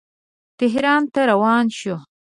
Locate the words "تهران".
0.59-1.01